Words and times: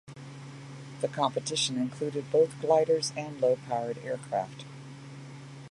The 1.01 1.07
competition 1.09 1.77
included 1.77 2.31
both 2.31 2.59
gliders 2.59 3.13
and 3.15 3.39
low-powered 3.39 3.99
aircraft. 3.99 4.65